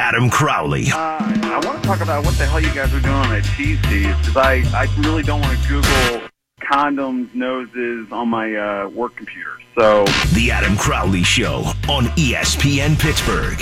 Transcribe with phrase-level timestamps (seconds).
[0.00, 0.86] Adam Crowley.
[0.90, 3.44] Uh, I want to talk about what the hell you guys are doing on at
[3.44, 6.26] TC's because I, I really don't want to Google
[6.62, 9.58] condoms, noses on my uh, work computer.
[9.78, 13.60] So The Adam Crowley Show on ESPN Pittsburgh.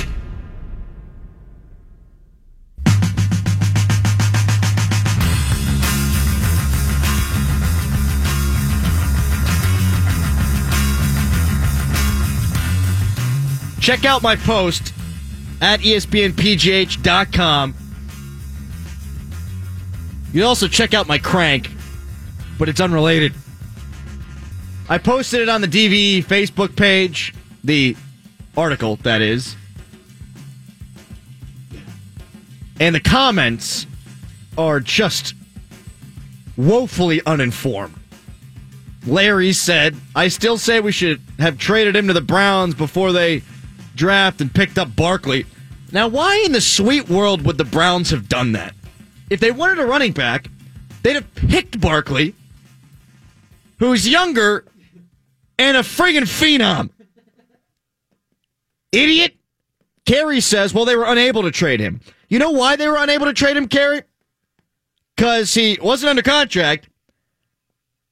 [13.80, 14.93] Check out my post
[15.61, 17.75] at espnpgh.com.
[20.26, 21.71] You can also check out my crank,
[22.58, 23.32] but it's unrelated.
[24.89, 27.96] I posted it on the DVE Facebook page, the
[28.57, 29.57] article, that is.
[32.80, 33.86] And the comments
[34.56, 35.34] are just
[36.56, 37.94] woefully uninformed.
[39.06, 43.42] Larry said, I still say we should have traded him to the Browns before they
[43.98, 45.44] draft and picked up Barkley.
[45.92, 48.74] Now, why in the sweet world would the Browns have done that?
[49.28, 50.48] If they wanted a running back,
[51.02, 52.34] they'd have picked Barkley,
[53.78, 54.64] who's younger
[55.58, 56.90] and a friggin' phenom.
[58.92, 59.34] Idiot.
[60.06, 62.00] Kerry says, well, they were unable to trade him.
[62.30, 64.02] You know why they were unable to trade him, Kerry?
[65.14, 66.88] Because he wasn't under contract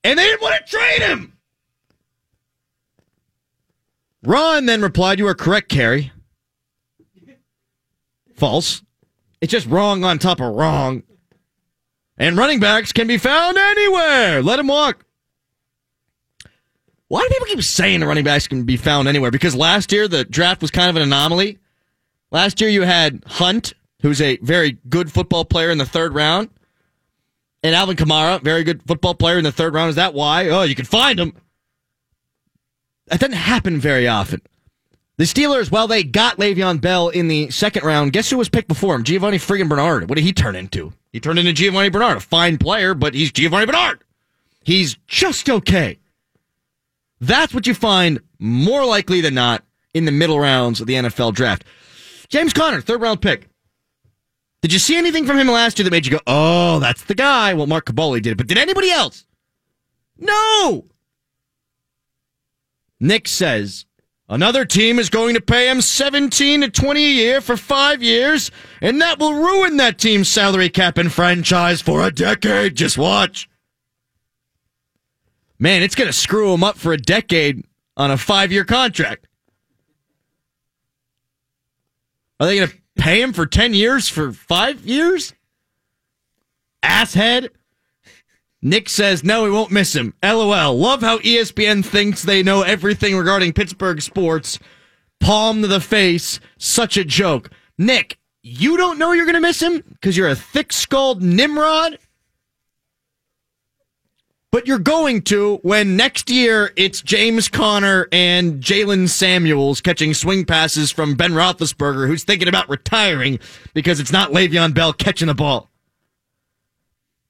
[0.05, 1.36] and they didn't want to trade him.
[4.27, 6.13] Ron then replied, You are correct, Kerry.
[8.35, 8.83] False.
[9.41, 11.05] It's just wrong on top of wrong.
[12.19, 14.43] And running backs can be found anywhere.
[14.43, 15.05] Let him walk.
[17.09, 19.31] Why do people keep saying the running backs can be found anywhere?
[19.31, 21.59] Because last year the draft was kind of an anomaly.
[22.33, 26.51] Last year you had Hunt, who's a very good football player in the third round,
[27.63, 29.91] and Alvin Kamara, very good football player in the third round.
[29.91, 30.49] Is that why?
[30.49, 31.33] Oh, you can find him.
[33.09, 34.41] That doesn't happen very often.
[35.19, 38.69] The Steelers, while they got Le'Veon Bell in the second round, guess who was picked
[38.69, 39.03] before him?
[39.03, 40.09] Giovanni friggin' Bernard.
[40.09, 40.93] What did he turn into?
[41.13, 44.03] He turned into Giovanni Bernard, a fine player, but he's Giovanni Bernard.
[44.63, 45.99] He's just okay.
[47.21, 51.33] That's what you find more likely than not in the middle rounds of the NFL
[51.33, 51.65] draft.
[52.29, 53.49] James Conner, third round pick.
[54.61, 57.15] Did you see anything from him last year that made you go, oh, that's the
[57.15, 57.55] guy?
[57.55, 59.25] Well, Mark Kaboly did it, but did anybody else?
[60.19, 60.85] No.
[63.01, 63.85] Nick says
[64.29, 68.51] another team is going to pay him 17 to 20 a year for five years,
[68.81, 72.75] and that will ruin that team's salary cap and franchise for a decade.
[72.75, 73.49] Just watch.
[75.59, 77.65] Man, it's going to screw him up for a decade
[77.97, 79.27] on a five year contract.
[82.39, 85.33] Are they going to pay him for 10 years for five years?
[86.83, 87.51] Asshead.
[88.67, 90.13] Nick says, no, we won't miss him.
[90.25, 90.77] LOL.
[90.77, 94.59] Love how ESPN thinks they know everything regarding Pittsburgh sports.
[95.21, 96.41] Palm to the face.
[96.59, 97.49] Such a joke.
[97.79, 102.01] Nick, you don't know you're going to miss him because you're a thick skulled Nimrod?
[104.51, 110.45] But you're going to when next year it's James Conner and Jalen Samuels catching swing
[110.45, 113.39] passes from Ben Roethlisberger, who's thinking about retiring
[113.75, 115.71] because it's not Le'Veon Bell catching the ball.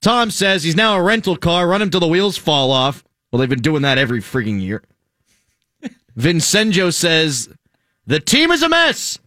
[0.01, 1.67] Tom says he's now a rental car.
[1.67, 3.03] Run him till the wheels fall off.
[3.31, 4.83] Well, they've been doing that every frigging year.
[6.15, 7.49] Vincenzo says
[8.05, 9.19] the team is a mess.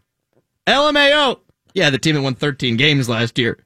[0.67, 1.41] LMAO.
[1.75, 3.59] Yeah, the team that won 13 games last year.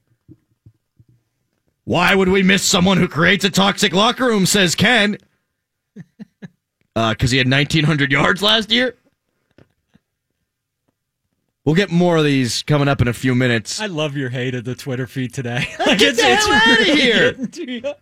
[1.85, 4.47] Why would we miss someone who creates a toxic locker room?
[4.47, 5.19] Says Ken.
[6.97, 8.95] Uh, because he had 1,900 yards last year.
[11.65, 13.81] We'll get more of these coming up in a few minutes.
[13.81, 15.67] I love your hate of the Twitter feed today.
[15.97, 17.33] Get the hell out of here.
[17.33, 17.95] getting to you.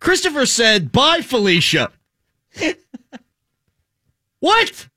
[0.00, 1.90] Christopher said, "Bye, Felicia."
[4.40, 4.88] what?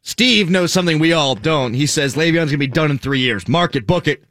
[0.00, 1.74] Steve knows something we all don't.
[1.74, 3.46] He says Le'Veon's gonna be done in three years.
[3.46, 4.24] Mark it, book it.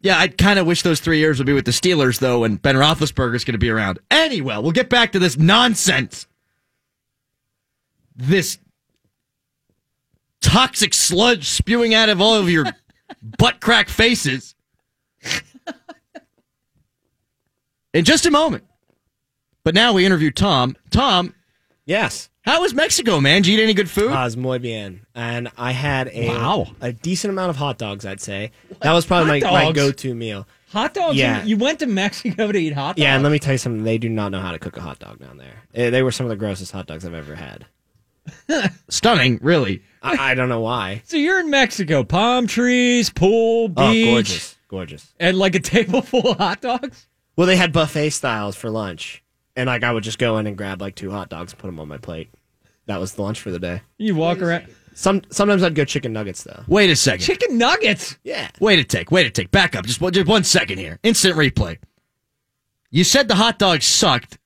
[0.00, 2.60] Yeah, I kind of wish those three years would be with the Steelers, though, and
[2.60, 3.98] Ben Roethlisberger's going to be around.
[4.10, 6.26] Anyway, we'll get back to this nonsense.
[8.14, 8.58] This
[10.46, 12.64] toxic sludge spewing out of all of your
[13.38, 14.54] butt crack faces.
[17.92, 18.64] In just a moment.
[19.64, 20.76] But now we interview Tom.
[20.90, 21.34] Tom,
[21.86, 22.28] Yes.
[22.42, 23.42] how was Mexico, man?
[23.42, 24.10] Did you eat any good food?
[24.10, 25.06] Ah, Paz muy bien.
[25.14, 26.66] And I had a Wow.
[26.80, 28.50] a decent amount of hot dogs, I'd say.
[28.82, 30.46] That was probably Hot my, my go to meal.
[30.70, 31.16] Hot dogs?
[31.16, 31.42] Yeah.
[31.42, 33.02] You, you went to Mexico to eat hot dogs?
[33.02, 33.82] Yeah, and let me tell you something.
[33.84, 35.90] They do not know how to cook a hot dog down there.
[35.90, 37.66] They were some of the grossest hot dogs I've ever had.
[38.88, 39.82] Stunning, really.
[40.02, 41.02] I, I don't know why.
[41.06, 44.56] So you're in Mexico, palm trees, pool, Oh, beach, gorgeous.
[44.68, 45.14] Gorgeous.
[45.20, 47.06] and like a table full of hot dogs?
[47.36, 49.22] Well, they had buffet styles for lunch.
[49.56, 51.68] And like I would just go in and grab like two hot dogs and put
[51.68, 52.28] them on my plate.
[52.86, 53.82] That was the lunch for the day.
[53.98, 54.66] You walk around.
[54.94, 56.62] Some sometimes I'd go chicken nuggets though.
[56.68, 57.24] Wait a second.
[57.24, 58.16] Chicken nuggets.
[58.24, 58.48] Yeah.
[58.60, 59.10] Wait a take.
[59.10, 59.50] Wait a take.
[59.50, 59.84] Back up.
[59.86, 60.98] Just, one- just one second here.
[61.02, 61.78] Instant replay.
[62.90, 64.38] You said the hot dogs sucked,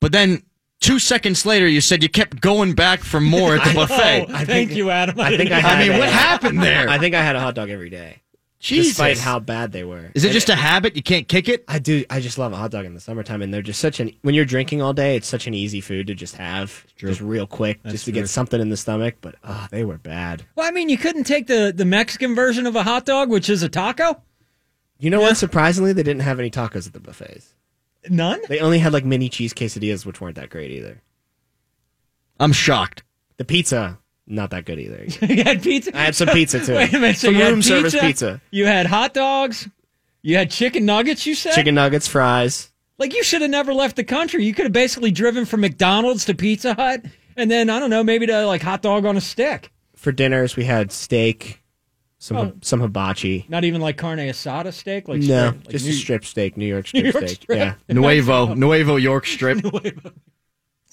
[0.00, 0.42] but then
[0.84, 4.26] two seconds later you said you kept going back for more at the buffet.
[4.28, 5.18] Oh, thank you, Adam.
[5.18, 6.88] I think didn't I had I mean, a- what happened there?
[6.88, 8.20] I think I had a hot dog every day,
[8.60, 8.88] Jesus.
[8.92, 10.10] despite how bad they were.
[10.14, 10.94] Is it And just a habit?
[10.96, 11.64] You can't kick it?
[11.68, 12.04] I do.
[12.10, 14.10] I just love a hot dog in the summertime, and they're just such an.
[14.22, 17.46] When you're drinking all day, it's such an easy food to just have, just real
[17.46, 18.20] quick, just to true.
[18.20, 19.16] get something in the stomach.
[19.20, 20.44] But ah, they were bad.
[20.54, 23.48] Well, I mean, you couldn't take the, the Mexican version of a hot dog, which
[23.50, 24.20] is a taco?
[24.98, 25.36] You know what?
[25.36, 27.54] Surprisingly, they didn't have any tacos at the buffets.
[28.08, 28.40] None?
[28.48, 31.02] They only had like mini cheese quesadillas, which weren't that great either.
[32.38, 33.02] I'm shocked.
[33.36, 35.04] The pizza, not that good either.
[35.26, 35.96] you had pizza?
[35.96, 36.74] I had some pizza too.
[36.74, 37.16] Wait a minute.
[37.16, 39.68] So some you had room service pizza, You had hot dogs.
[40.22, 41.54] You had chicken nuggets, you said?
[41.54, 42.70] chicken nuggets, fries.
[42.96, 44.44] Like, you should have never left the country.
[44.44, 47.04] You could have basically driven from McDonald's to Pizza Hut
[47.36, 49.70] and then, I don't know, maybe to like hot dog on a stick.
[49.96, 51.60] For dinners, we had steak,
[52.24, 52.52] some Oh.
[52.62, 53.44] some hibachi.
[53.50, 55.08] Not even like carne asada steak?
[55.08, 57.42] Like No, straight- like just New- a strip steak, New York strip New York steak.
[57.42, 57.58] strip.
[57.58, 58.54] Yeah, Nuevo.
[58.54, 59.58] Nuevo York strip.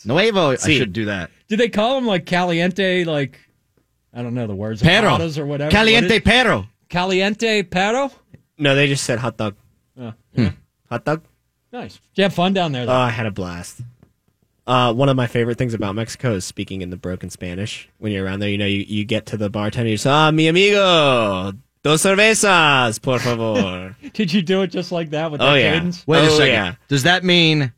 [0.05, 0.51] Nuevo.
[0.51, 0.77] I See.
[0.77, 1.29] should do that.
[1.47, 3.39] Did they call them like caliente, like,
[4.13, 5.17] I don't know the words, Perro.
[5.19, 5.71] or whatever?
[5.71, 6.67] Caliente What is- perro.
[6.89, 8.11] Caliente perro?
[8.57, 9.55] no, they just said hot dog.
[9.97, 10.47] Oh, hmm.
[10.89, 11.23] Hot dog.
[11.71, 11.93] nice.
[11.93, 12.83] Did you have fun down there?
[12.83, 12.93] Oh, Though?
[12.93, 13.79] I had a blast.
[14.67, 17.89] Uh, one of my favorite things about Mexico is speaking in the broken Spanish.
[17.97, 20.31] When you're around there, you know, you, you get to the bartender, you say, ah,
[20.31, 21.53] mi amigo,
[21.83, 23.95] dos cervezas, por favor.
[24.13, 25.73] Did you do it just like that with oh, that yeah.
[25.73, 26.05] cadence?
[26.05, 26.47] Wait oh, a second.
[26.53, 26.75] yeah.
[26.87, 27.73] Does that mean,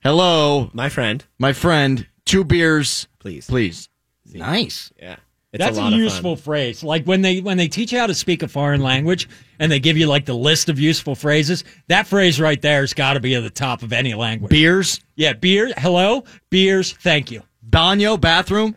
[0.00, 3.46] hello, My friend, my friend, two beers, please.
[3.46, 3.88] please?
[4.34, 4.92] Nice.
[5.00, 5.16] Yeah.
[5.56, 6.42] It's That's a, a, lot of useful fun.
[6.42, 6.82] phrase.
[6.84, 9.80] Like when they when they teach you how to speak a foreign language and they
[9.80, 13.20] give you like the list of useful phrases, that phrase right there has got to
[13.20, 14.50] be at the top of any language.
[14.50, 17.42] Beers, yeah, beer, hello, beers, thank you.
[17.68, 18.76] baño, bathroom.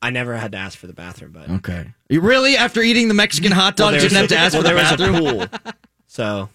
[0.00, 1.86] I never had to ask for the bathroom, but Okay.
[2.08, 4.68] You really, after eating the Mexican hot dog, Well, didn't have to ask well, for
[4.68, 5.22] the there bathroom?
[5.24, 5.72] was a pool.
[6.08, 6.48] So,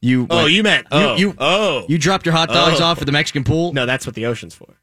[0.00, 0.26] You.
[0.28, 1.84] oh, went- you meant, oh, you- oh.
[1.88, 2.84] You dropped your hot dogs Oh.
[2.84, 3.72] off at the Mexican pool?
[3.72, 4.74] no, that's what the ocean's for.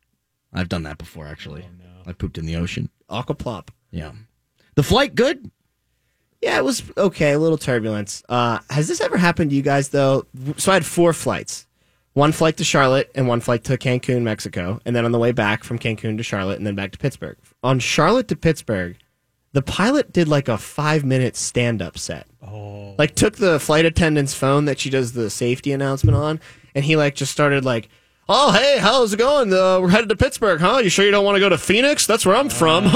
[0.54, 1.64] I've done that before, actually.
[1.68, 2.90] Oh, I pooped in the ocean.
[3.10, 3.68] Aquaplop.
[3.92, 4.12] Yeah.
[4.76, 5.50] The flight good?
[6.42, 7.34] Yeah, it was okay.
[7.34, 8.24] A little turbulence.
[8.30, 10.26] Uh, has this ever happened to you guys though?
[10.58, 11.66] So I had four flights.
[12.14, 15.32] One flight to Charlotte and one flight to Cancun, Mexico, and then on the way
[15.32, 17.38] back from Cancun to Charlotte and then back to Pittsburgh.
[17.64, 18.98] On Charlotte to Pittsburgh,
[19.54, 22.28] the pilot did like a five minute stand up set.
[22.42, 22.96] Oh.
[22.98, 26.40] Like took the flight attendant's phone that she does the safety announcement on,
[26.76, 27.90] and he like just started like,
[28.30, 29.54] "Oh hey, how's it going?
[29.54, 30.80] Uh, we're headed to Pittsburgh, huh?
[30.84, 32.06] You sure you don't want to go to Phoenix?
[32.06, 32.86] That's where I'm from."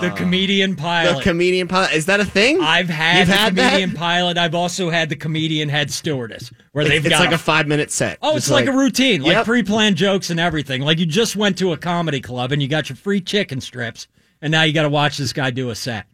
[0.00, 1.16] The comedian pilot.
[1.18, 2.60] the comedian pilot is that a thing?
[2.60, 3.70] I've had You've the had that?
[3.70, 4.36] comedian pilot.
[4.38, 7.66] I've also had the comedian head stewardess, where they've it's got like a a five
[7.66, 8.18] minute set.
[8.22, 9.44] Oh, Just it's like, a routine, like Yep.
[9.46, 10.82] pre-planned jokes and everything.
[10.82, 14.06] Like you just went to a comedy club and you got your free chicken strips,
[14.42, 16.06] and now you got to watch this guy do a set.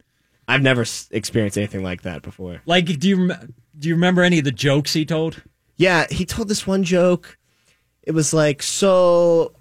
[0.49, 2.63] I've never s- experienced anything like that before.
[2.67, 5.43] Like, do you rem- do you remember any of the jokes he told?
[5.77, 7.39] Yeah, he told this one joke.
[8.03, 9.53] It was like, so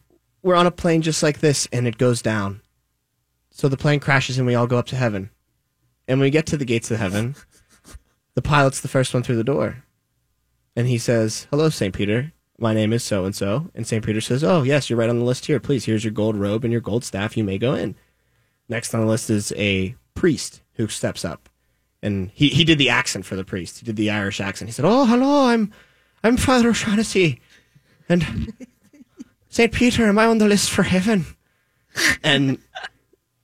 [0.42, 2.62] we're on a plane just like this, and it goes down.
[3.52, 5.30] So the plane crashes, and we all go up to heaven.
[6.08, 7.36] And when we get to the gates of heaven,
[8.34, 9.84] the pilot's the first one through the door.
[10.76, 11.94] And he says, Hello, St.
[11.94, 12.34] Peter.
[12.58, 13.70] My name is so and so.
[13.76, 14.04] And St.
[14.04, 15.60] Peter says, Oh, yes, you're right on the list here.
[15.60, 17.36] Please, here's your gold robe and your gold staff.
[17.36, 17.96] You may go in.
[18.70, 21.50] Next on the list is a priest who steps up.
[22.02, 23.80] And he, he did the accent for the priest.
[23.80, 24.69] He did the Irish accent.
[24.69, 25.71] He said, Oh, hello, I'm
[26.24, 27.42] I'm Father O'Shaughnessy.
[28.11, 28.53] And
[29.49, 29.71] St.
[29.71, 31.25] Peter, am I on the list for heaven?
[32.23, 32.59] And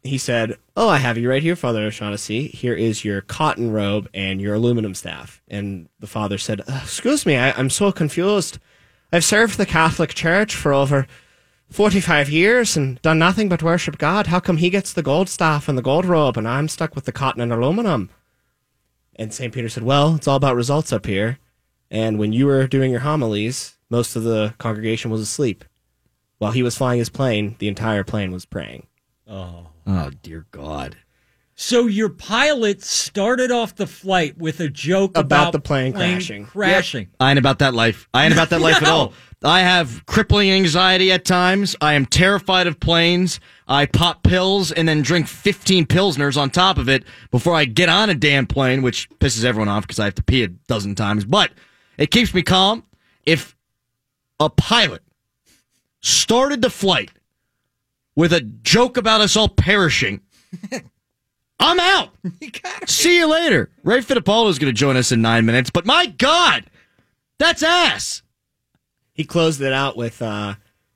[0.03, 2.47] he said, Oh, I have you right here, Father O'Shaughnessy.
[2.47, 5.41] Here is your cotton robe and your aluminum staff.
[5.47, 8.59] And the father said, "Uh, Excuse me, I, I'm so confused.
[9.11, 11.07] I've served the Catholic Church for over
[11.69, 14.27] 45 years and done nothing but worship God.
[14.27, 17.05] How come he gets the gold staff and the gold robe and I'm stuck with
[17.05, 18.09] the cotton and aluminum?
[19.15, 19.53] And St.
[19.53, 21.39] Peter said, Well, it's all about results up here.
[21.89, 25.63] And when you were doing your homilies, most of the congregation was asleep.
[26.37, 28.87] While he was flying his plane, the entire plane was praying.
[29.27, 30.97] Oh, oh dear God.
[31.59, 36.45] So your pilot started off the flight with a joke About about, the plane crashing.
[36.45, 37.07] Crashing.
[37.19, 38.07] I ain't about that life.
[38.13, 39.13] I ain't about that life at all.
[39.43, 41.75] I have crippling anxiety at times.
[41.81, 43.39] I am terrified of planes.
[43.67, 47.89] I pop pills and then drink 15 Pilsners on top of it before I get
[47.89, 50.93] on a damn plane, which pisses everyone off because I have to pee a dozen
[50.93, 51.25] times.
[51.25, 51.51] But
[51.97, 52.83] it keeps me calm.
[53.25, 53.56] If
[54.39, 55.01] a pilot
[56.01, 57.11] started the flight
[58.15, 60.21] with a joke about us all perishing,
[61.59, 62.09] I'm out.
[62.85, 63.69] See you later.
[63.83, 66.65] Ray Fittipaldo is going to join us in nine minutes, but my God,
[67.39, 68.21] that's ass.
[69.13, 70.55] He closed it out with, uh,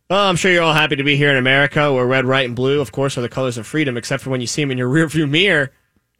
[0.09, 2.55] Well, I'm sure you're all happy to be here in America, where red, white, and
[2.55, 4.77] blue, of course, are the colors of freedom, except for when you see them in
[4.77, 5.71] your rearview mirror.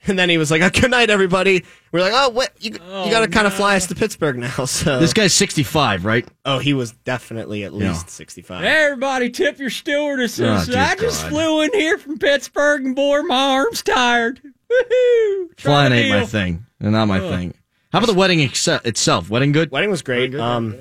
[0.08, 2.52] And then he was like, oh, "Good night, everybody." We're like, "Oh, what?
[2.60, 6.06] You, you got to kind of fly us to Pittsburgh now." So This guy's 65,
[6.06, 6.28] right?
[6.46, 8.12] oh, he was definitely at least Yeah.
[8.12, 8.62] 65.
[8.64, 10.70] Hey, everybody, tip your stewardesses.
[10.70, 11.30] Oh, dear I just God.
[11.30, 14.42] flew in here from Pittsburgh and boy, my arm's tired.
[14.72, 15.60] Woohoo!
[15.60, 16.28] Flying ain't to my deal.
[16.28, 17.54] thing, and not my thing.
[17.92, 19.30] How about the wedding ex- itself?
[19.30, 19.70] Wedding good?
[19.70, 20.34] Wedding was great.
[20.34, 20.76] Um,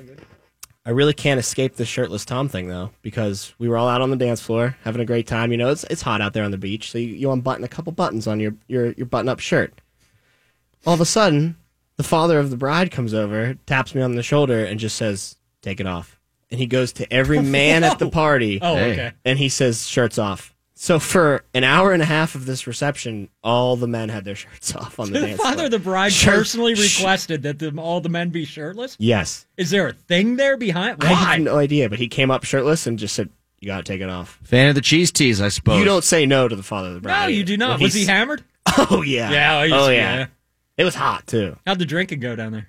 [0.85, 4.09] I really can't escape the shirtless Tom thing though, because we were all out on
[4.09, 5.51] the dance floor having a great time.
[5.51, 7.67] You know, it's it's hot out there on the beach, so you, you unbutton a
[7.67, 9.79] couple buttons on your your your button up shirt.
[10.85, 11.55] All of a sudden,
[11.97, 15.35] the father of the bride comes over, taps me on the shoulder, and just says,
[15.61, 16.19] "Take it off."
[16.49, 19.11] And he goes to every man at the party, Oh, okay.
[19.23, 23.29] and he says, "Shirts off." So for an hour and a half of this reception,
[23.43, 25.65] all the men had their shirts off on the The dance father floor.
[25.65, 28.95] of the bride Shirt- personally sh- requested that the, all the men be shirtless.
[28.97, 29.45] Yes.
[29.57, 31.03] Is there a thing there behind?
[31.03, 31.13] I Why?
[31.33, 34.01] have no idea, but he came up shirtless and just said, "You got to take
[34.01, 35.77] it off." Fan of the cheese teas, I suppose.
[35.77, 37.21] You don't say no to the father of the bride.
[37.21, 37.73] no, you do not.
[37.79, 38.43] When Was he hammered?
[38.77, 39.29] Oh yeah.
[39.31, 40.15] Yeah, oh, he's- oh yeah.
[40.17, 40.25] yeah.
[40.77, 41.57] It was hot too.
[41.67, 42.67] How'd the drinking go down there?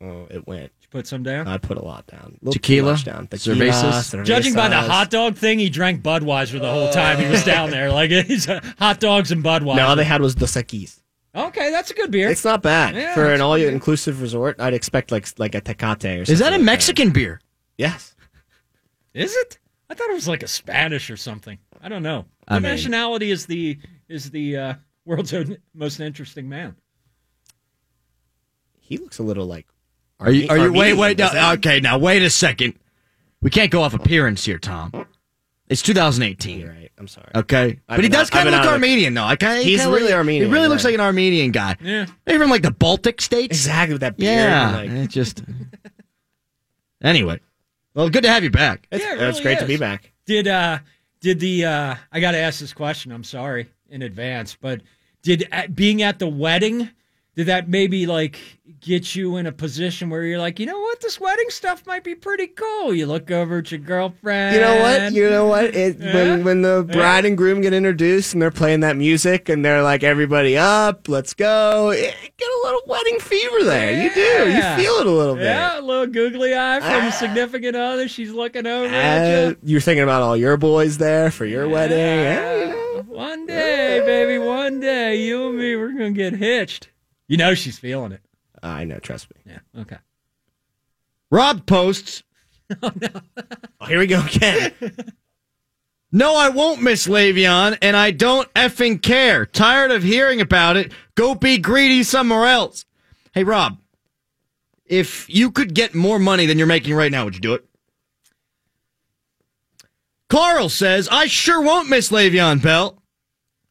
[0.00, 0.70] Oh, it went.
[0.92, 1.48] Did you put some down?
[1.48, 2.20] I put a lot down.
[2.42, 2.92] A little too Tequila?
[2.92, 3.26] much down.
[3.26, 4.24] Tequila, Cervezas?
[4.24, 7.70] Judging by the hot dog thing, he drank Budweiser the whole time he was down
[7.70, 7.90] there.
[7.90, 9.76] Like he's uh, hot dogs and Budweiser.
[9.76, 11.00] No, all they had was Dos Equis.
[11.34, 12.28] okay, that's a good beer.
[12.28, 14.60] It's not bad Yeah, for an all-inclusive resort.
[14.60, 16.32] I'd expect like like a Tecate or something.
[16.34, 17.40] Is that a like Mexican beer?
[17.78, 18.14] Yes.
[19.14, 19.58] Is it?
[19.88, 21.58] I thought it was like a Spanish or something.
[21.82, 22.26] I don't know.
[22.48, 24.74] I mean- nationality is the is the uh,
[25.06, 25.32] world's
[25.74, 26.76] most interesting man?
[28.80, 29.66] He looks a little like.
[30.22, 30.48] Are you?
[30.48, 30.72] Are you?
[30.72, 31.18] Wait, wait.
[31.18, 32.74] No, okay, now wait a second.
[33.40, 35.06] We can't go off appearance here, Tom.
[35.68, 36.60] It's 2018.
[36.60, 36.90] You're right.
[36.98, 37.30] I'm sorry.
[37.34, 39.24] Okay, I've but he does kind of look out of the- Armenian, though.
[39.24, 41.76] I kind He's really Armenian, He really looks like an Armenian guy.
[41.80, 42.06] Yeah.
[42.26, 43.56] Maybe from like the Baltic states.
[43.56, 44.34] Exactly with that beard.
[44.36, 44.78] Yeah.
[44.78, 45.42] and, like, it just.
[47.02, 47.40] anyway,
[47.94, 48.86] well, good to have you back.
[48.90, 50.12] it's, Yeah, it it's really great to be back.
[50.26, 50.78] Did uh
[51.20, 53.10] did the uh I got to ask this question.
[53.12, 54.80] I'm sorry in advance, but
[55.22, 56.90] did uh, being at the wedding
[57.34, 58.38] did that maybe like
[58.80, 62.02] get you in a position where you're like, you know what, this wedding stuff might
[62.04, 62.92] be pretty cool.
[62.92, 64.54] You look over at your girlfriend.
[64.54, 65.12] You know what?
[65.12, 65.64] You know what?
[65.74, 66.14] It, Yeah?
[66.14, 69.82] when when the bride and groom get introduced and they're playing that music and they're
[69.82, 74.02] like, "Everybody up, let's go!" It, get a little wedding fever there.
[74.02, 74.20] You do.
[74.50, 75.44] You feel it a little bit.
[75.44, 77.08] yeah, a little googly eye from Ah.
[77.08, 78.08] a significant other.
[78.08, 79.56] She's looking over at Uh, you.
[79.62, 81.98] you're thinking about all your boys there for your wedding.
[81.98, 83.04] Yeah, you know.
[83.08, 86.88] One day, baby, one day, you and me, we're gonna get hitched.
[87.32, 88.20] You know she's feeling it.
[88.62, 88.98] I know.
[88.98, 89.54] Trust me.
[89.54, 89.80] Yeah.
[89.80, 89.96] Okay.
[91.30, 92.22] Rob posts.
[92.82, 93.08] Oh, no.
[93.80, 94.72] Oh, here we go again.
[96.10, 99.44] No, I won't miss Le'Veon, and I don't effing care.
[99.44, 100.92] Tired of hearing about it.
[101.14, 102.84] Go be greedy somewhere else.
[103.32, 103.78] Hey, Rob,
[104.86, 107.64] if you could get more money than you're making right now, would you do it?
[110.28, 113.02] Carl says, I sure won't miss Le'Veon Bell.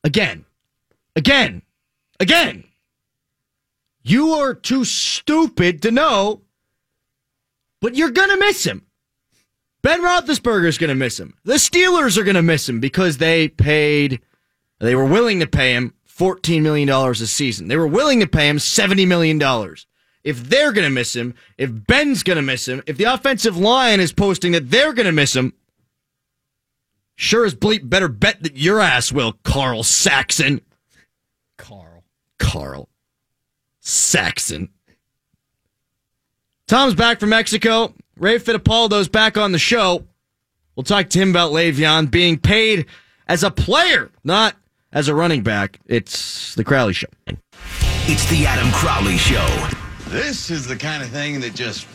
[0.04, 0.46] Again.
[1.16, 1.62] Again.
[2.20, 2.66] Again.
[4.04, 6.42] You are too stupid to know,
[7.80, 8.86] but you're going to miss him.
[9.84, 11.36] Ben Roethlisberger's going to miss him.
[11.44, 14.22] The Steelers are going to miss him because they paid,
[14.80, 17.68] they were willing to pay him $14 million a season.
[17.68, 19.42] They were willing to pay him $70 million.
[20.24, 23.58] If they're going to miss him, if Ben's going to miss him, if the offensive
[23.58, 25.54] line is posting that they're going to miss him,
[27.16, 30.62] sure as bleep better bet that your ass will, Carl Saxon.
[31.58, 32.04] Carl.
[32.38, 32.91] Carl
[33.92, 34.70] Saxon.
[36.68, 37.94] Tom's back from Mexico.
[38.18, 40.06] Ray Fittipaldo's back on the show.
[40.76, 42.86] We'll talk to him about Le'Veon being paid
[43.28, 44.56] as a player, not
[44.94, 45.80] as a running back.
[45.88, 47.08] It's the Crowley Show.
[48.08, 49.46] It's the Adam Crowley Show
[50.08, 51.86] This is the kind of thing that just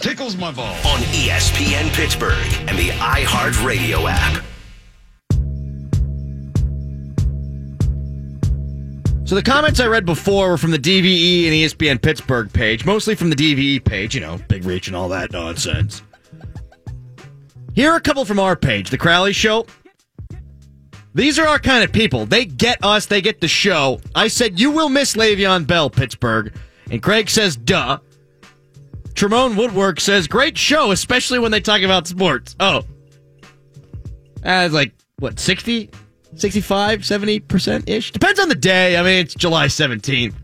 [0.00, 0.84] tickles my balls.
[0.84, 4.44] on ESPN Pittsburgh and the iHeartRadio app.
[9.24, 13.14] So the comments I read before were from the DVE and ESPN Pittsburgh page, mostly
[13.14, 16.02] from the DVE page, you know, big reach and all that nonsense.
[17.74, 19.66] Here are a couple from our page, The Crowley Show.
[21.14, 22.26] These are our kind of people.
[22.26, 23.98] They get us, they get the show.
[24.14, 26.54] I said, You will miss Le'Veon Bell, Pittsburgh.
[26.90, 28.00] And Craig says, Duh.
[29.14, 32.56] Tremone Woodwork says, Great show, especially when they talk about sports.
[32.60, 32.84] Oh.
[34.44, 35.88] Uh, like, what, 60?
[36.36, 38.10] 65, 70% ish?
[38.10, 38.96] Depends on the day.
[38.96, 40.34] I mean, it's July 17th.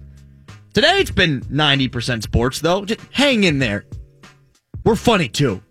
[0.73, 2.85] Today it's been 90% sports, though.
[2.85, 3.85] Just hang in there.
[4.85, 5.63] We're funny, too.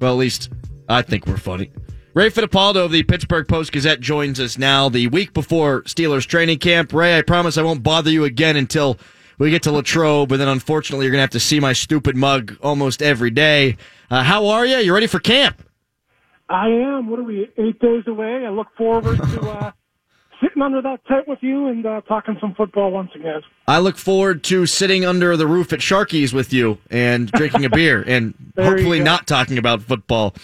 [0.00, 0.50] Well, at least
[0.88, 1.72] I think we're funny.
[2.14, 6.58] Ray Fittipaldo of the Pittsburgh Post Gazette joins us now the week before Steelers training
[6.58, 6.92] camp.
[6.92, 8.98] Ray, I promise I won't bother you again until
[9.38, 12.16] we get to Latrobe, but then unfortunately you're going to have to see my stupid
[12.16, 13.76] mug almost every day.
[14.10, 14.78] Uh, how are you?
[14.78, 15.62] You ready for camp?
[16.48, 17.10] I am.
[17.10, 17.48] What are we?
[17.58, 18.46] Eight days away.
[18.46, 19.70] I look forward to uh,
[20.42, 23.42] sitting under that tent with you and uh, talking some football once again.
[23.66, 27.70] I look forward to sitting under the roof at Sharky's with you and drinking a
[27.70, 30.34] beer and hopefully not talking about football.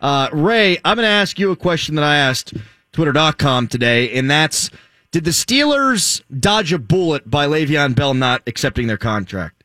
[0.00, 2.54] Uh, Ray, I'm going to ask you a question that I asked
[2.92, 4.70] Twitter.com today, and that's
[5.12, 9.64] Did the Steelers dodge a bullet by Le'Veon Bell not accepting their contract?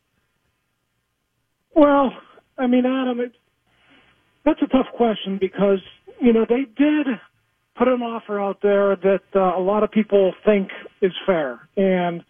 [1.74, 2.12] Well,
[2.58, 3.32] I mean, Adam, it,
[4.44, 5.80] that's a tough question because
[6.20, 7.06] you know they did
[7.76, 10.68] put an offer out there that uh, a lot of people think
[11.02, 12.22] is fair, and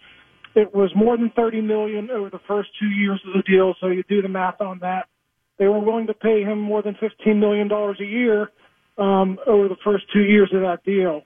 [0.55, 3.75] it was more than thirty million over the first two years of the deal.
[3.81, 5.07] So you do the math on that.
[5.59, 8.51] They were willing to pay him more than fifteen million dollars a year
[8.99, 11.23] um, over the first two years of that deal.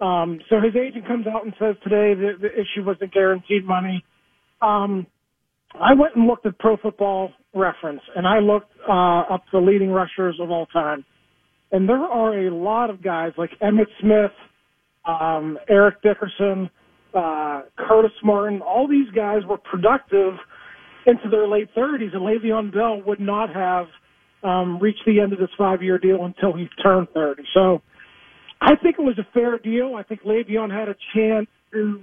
[0.00, 3.64] Um, so his agent comes out and says today that the issue was the guaranteed
[3.64, 4.04] money.
[4.60, 5.06] Um,
[5.80, 9.90] I went and looked at Pro Football Reference, and I looked uh, up the leading
[9.90, 11.04] rushers of all time.
[11.70, 14.32] And there are a lot of guys like Emmitt Smith,
[15.06, 16.70] um, Eric Dickerson,
[17.14, 18.60] uh, Curtis Martin.
[18.62, 20.34] All these guys were productive
[21.06, 23.86] into their late 30s, and Le'Veon Bell would not have
[24.42, 27.42] um, reached the end of this five-year deal until he turned 30.
[27.54, 27.82] So
[28.60, 29.94] I think it was a fair deal.
[29.96, 32.02] I think Le'Veon had a chance to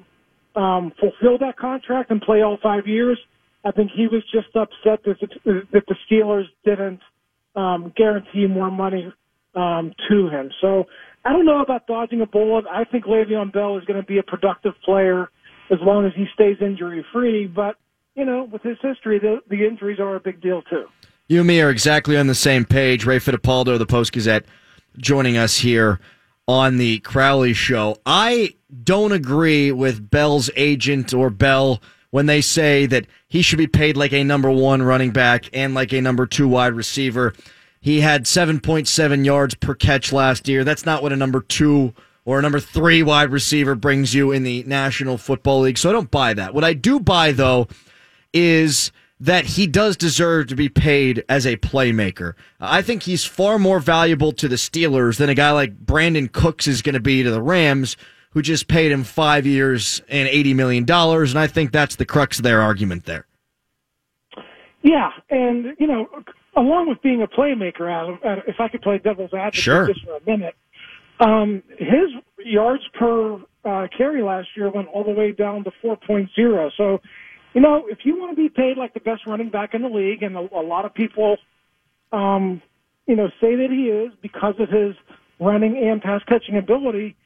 [0.56, 3.20] um, fulfill that contract and play all five years.
[3.65, 7.01] I think he was just upset that the, that the Steelers didn't
[7.55, 9.11] um, guarantee more money
[9.55, 10.49] um, to him.
[10.61, 10.85] So
[11.25, 12.65] I don't know about dodging a bullet.
[12.71, 15.29] I think Le'Veon Bell is going to be a productive player
[15.71, 17.47] as long as he stays injury free.
[17.47, 17.75] But
[18.15, 20.85] you know, with his history, the, the injuries are a big deal too.
[21.27, 23.05] You and me are exactly on the same page.
[23.05, 24.45] Ray Fittipaldo, the Post Gazette,
[24.97, 25.99] joining us here
[26.47, 27.97] on the Crowley Show.
[28.05, 33.67] I don't agree with Bell's agent or Bell when they say that he should be
[33.67, 37.33] paid like a number one running back and like a number two wide receiver.
[37.81, 40.63] He had 7.7 yards per catch last year.
[40.63, 41.93] That's not what a number two
[42.25, 45.77] or a number three wide receiver brings you in the National Football League.
[45.77, 46.53] So I don't buy that.
[46.53, 47.67] What I do buy, though,
[48.33, 52.33] is that he does deserve to be paid as a playmaker.
[52.59, 56.67] I think he's far more valuable to the Steelers than a guy like Brandin Cooks
[56.67, 57.98] is going to be to the Rams,
[58.31, 60.85] who just paid him five years and $80 million.
[60.89, 63.25] And I think that's the crux of their argument there.
[64.81, 66.07] Yeah, and you know,
[66.55, 69.87] along with being a playmaker, Adam, if I could play devil's advocate Sure.
[69.87, 70.55] just for a minute,
[71.20, 72.11] um, his
[72.46, 76.72] yards per uh, carry last year went all the way down to 4.0.
[76.77, 77.01] So,
[77.53, 79.89] you know, if you want to be paid like the best running back in the
[79.89, 81.37] league, and a, a lot of people,
[82.13, 82.61] um,
[83.05, 84.96] you know, say that he is because of his
[85.42, 87.18] running and pass catching ability,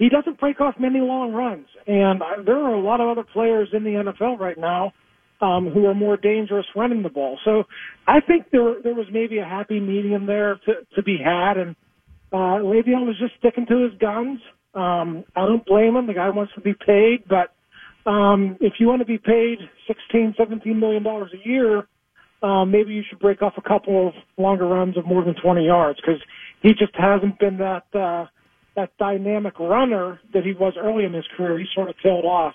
[0.00, 1.66] he doesn't break off many long runs.
[1.86, 4.94] And uh, there are a lot of other players in the NFL right now
[5.42, 7.38] um, who are more dangerous running the ball.
[7.44, 7.64] So
[8.08, 11.76] I think there there was maybe a happy medium there to, to be had, and
[12.32, 14.40] uh, Le'Veon was just sticking to his guns.
[14.74, 16.06] Um, I don't blame him.
[16.06, 17.52] The guy wants to be paid, but
[18.10, 21.86] um, if you want to be paid sixteen, seventeen million dollars a year,
[22.42, 25.66] um, maybe you should break off a couple of longer runs of more than twenty
[25.66, 26.22] yards because
[26.62, 28.24] he just hasn't been that uh,
[28.76, 31.58] that dynamic runner that he was early in his career.
[31.58, 32.54] He sort of tailed off.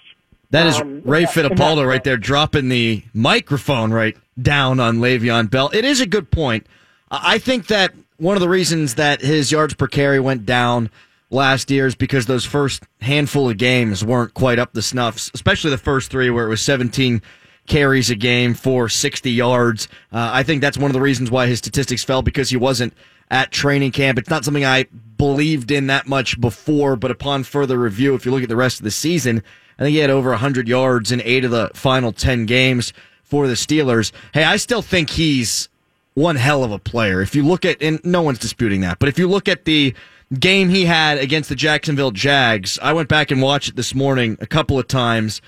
[0.52, 5.70] That is Um, Ray Fittipaldo right there, dropping the microphone right down on Le'Veon Bell.
[5.74, 6.68] It is a good point.
[7.12, 10.90] I I think that one of the reasons that his yards per carry went down
[11.30, 15.72] last year is because those first handful of games weren't quite up the snuffs, especially
[15.72, 17.22] the first three where it was 17
[17.68, 19.88] carries a game for 60 yards.
[20.14, 22.94] Uh, I think that's one of the reasons why his statistics fell because he wasn't
[23.30, 24.20] at training camp.
[24.20, 24.86] It's not something I
[25.18, 28.80] believed in that much before, but upon further review, if you look at the rest
[28.80, 29.44] of the season,
[29.80, 33.48] I think he had over 100 yards in eight of the final 10 games for
[33.48, 34.12] the Steelers.
[34.34, 35.70] Hey, I still think he's
[36.14, 37.22] one hell of a player.
[37.22, 39.94] If you look at, and no one's disputing that, but if you look at the
[40.40, 44.38] game he had against the Jacksonville Jags, I went back and watched it this morning
[44.40, 45.42] a couple of times,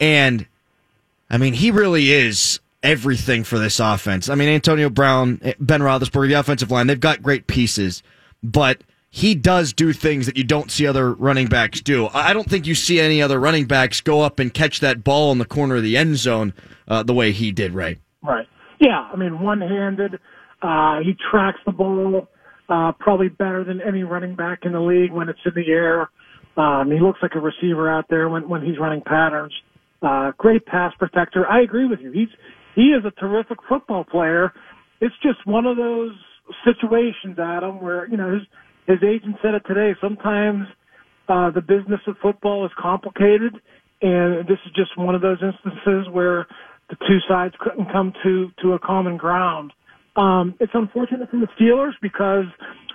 [0.00, 0.46] and
[1.28, 4.28] I mean, he really is everything for this offense.
[4.28, 8.02] I mean, Antonio Brown, Ben Roethlisberger, the offensive line, they've got great pieces,
[8.42, 12.08] but he does do things that you don't see other running backs do.
[12.14, 15.32] I don't think you see any other running backs go up and catch that ball
[15.32, 16.54] in the corner of the end zone
[16.88, 17.98] uh, the way he did, Ray.
[18.22, 18.48] Right.
[18.80, 19.08] Yeah.
[19.12, 20.18] I mean, one-handed.
[20.62, 22.28] Uh, he tracks the ball
[22.68, 26.08] uh, probably better than any running back in the league when it's in the air.
[26.56, 29.52] Um, he looks like a receiver out there when when he's running patterns.
[30.02, 31.46] Uh, great pass protector.
[31.46, 32.12] I agree with you.
[32.12, 32.28] He's
[32.74, 34.52] he is a terrific football player.
[35.00, 36.12] It's just one of those
[36.64, 38.42] situations, Adam, where you know his
[38.86, 39.94] his agent said it today.
[40.00, 40.66] Sometimes
[41.28, 43.54] uh, the business of football is complicated,
[44.00, 46.46] and this is just one of those instances where
[46.90, 49.72] the two sides couldn't come to to a common ground.
[50.16, 52.44] Um, it's unfortunate for the Steelers because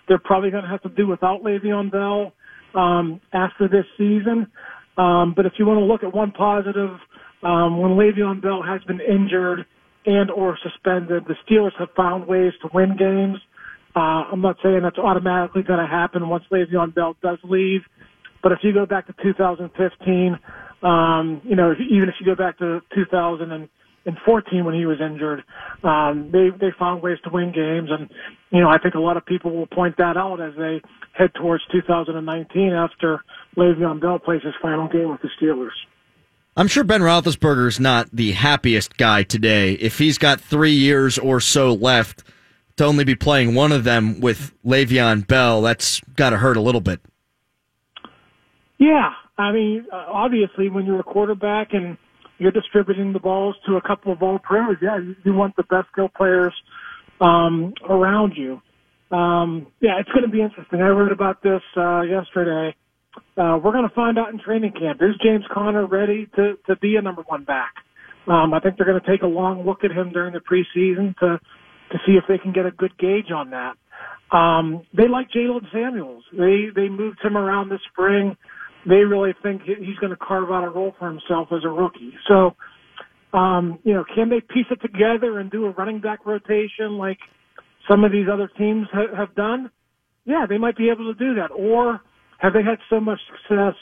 [0.07, 2.33] they're probably going to have to do without Le'Veon Bell
[2.75, 4.47] um, after this season.
[4.97, 6.97] Um, but if you want to look at one positive,
[7.43, 9.65] um, when Le'Veon Bell has been injured
[10.05, 13.37] and or suspended, the Steelers have found ways to win games.
[13.95, 17.81] Uh, I'm not saying that's automatically going to happen once Le'Veon Bell does leave,
[18.41, 20.39] but if you go back to 2015,
[20.83, 25.43] um, you know, if, even if you go back to 2014 when he was injured,
[25.83, 28.09] um, they they found ways to win games, and
[28.51, 30.81] you know, I think a lot of people will point that out as they
[31.13, 33.23] head towards 2019 after
[33.57, 35.75] Le'Veon Bell plays his final game with the Steelers.
[36.57, 39.73] I'm sure Ben Roethlisberger's not the happiest guy today.
[39.73, 42.23] If he's got three years or so left
[42.77, 46.61] to only be playing one of them with Le'Veon Bell, that's got to hurt a
[46.61, 46.99] little bit.
[48.79, 51.95] Yeah, I mean, uh, obviously, when you're a quarterback and
[52.39, 55.89] you're distributing the balls to a couple of all pros, yeah, you, want the best
[55.91, 56.53] skill players
[57.21, 58.59] um, around you.
[59.15, 60.81] Um, yeah, it's going to be interesting.
[60.81, 62.75] I read about this uh, yesterday.
[63.37, 65.01] Uh, we're going to find out in training camp.
[65.01, 67.73] Is James Conner ready to to be a number one back?
[68.27, 71.15] Um, I think they're going to take a long look at him during the preseason
[71.19, 71.39] to
[71.91, 73.75] to see if they can get a good gauge on that.
[74.35, 76.23] Um, they like Jalen Samuels.
[76.33, 78.35] They they moved him around this spring.
[78.85, 82.13] They really think he's going to carve out a role for himself as a rookie.
[82.27, 82.55] So,
[83.33, 87.17] um, you know, can they piece it together and do a running back rotation like
[87.89, 89.71] some of these other teams ha- have done?
[90.25, 91.51] Yeah, they might be able to do that.
[91.51, 92.01] Or
[92.37, 93.73] have they had so much success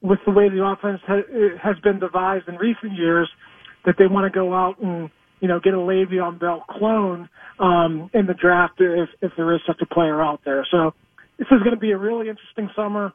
[0.00, 3.30] with the way the offense ha- has been devised in recent years
[3.86, 7.28] that they want to go out and you know get a Le'Veon Bell clone
[7.58, 10.66] um, in the draft if if there is such a player out there.
[10.70, 10.92] So
[11.38, 13.12] this is going to be a really interesting summer,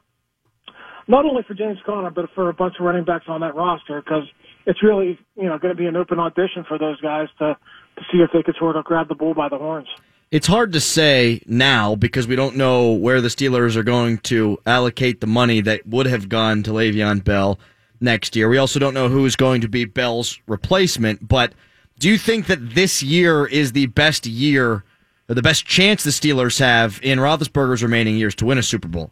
[1.06, 4.00] not only for James Conner but for a bunch of running backs on that roster
[4.00, 4.24] because
[4.66, 7.56] it's really you know going to be an open audition for those guys to
[7.96, 9.88] to see if they could sort of grab the bull by the horns.
[10.30, 14.58] It's hard to say now because we don't know where the Steelers are going to
[14.66, 17.58] allocate the money that would have gone to Le'Veon Bell
[17.98, 18.46] next year.
[18.50, 21.26] We also don't know who's going to be Bell's replacement.
[21.26, 21.54] But
[21.98, 24.84] do you think that this year is the best year,
[25.30, 28.88] or the best chance the Steelers have in Roethlisberger's remaining years to win a Super
[28.88, 29.10] Bowl?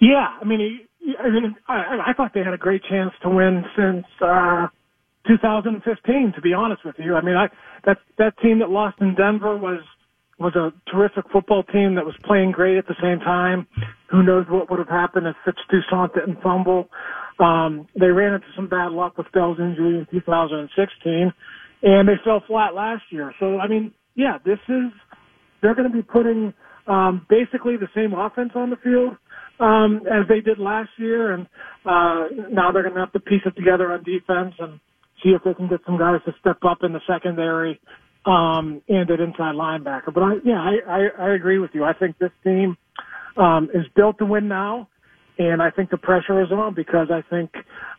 [0.00, 0.80] Yeah, I mean,
[1.22, 4.68] I mean, I, I thought they had a great chance to win since uh,
[5.28, 6.32] 2015.
[6.34, 7.48] To be honest with you, I mean, I
[7.84, 9.80] that that team that lost in Denver was
[10.38, 13.66] was a terrific football team that was playing great at the same time.
[14.10, 16.88] Who knows what would have happened if Fitz Toussaint didn't fumble?
[17.38, 21.32] Um, they ran into some bad luck with Bell's injury in 2016,
[21.82, 23.34] and they fell flat last year.
[23.38, 24.92] So, I mean, yeah, this is
[25.60, 26.54] they're going to be putting
[26.86, 29.16] um, basically the same offense on the field
[29.60, 31.46] um, as they did last year, and
[31.84, 34.80] uh, now they're going to have to piece it together on defense and
[35.22, 37.80] see if they can get some guys to step up in the secondary
[38.26, 40.12] um, and at inside linebacker.
[40.12, 41.84] But I, yeah, I, I, I agree with you.
[41.84, 42.76] I think this team
[43.36, 44.88] um, is built to win now,
[45.38, 47.50] and I think the pressure is on because I think,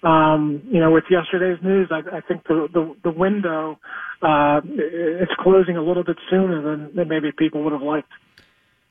[0.03, 3.79] um, you know, with yesterday's news, I, I think the the, the window
[4.21, 8.09] uh, it's closing a little bit sooner than, than maybe people would have liked.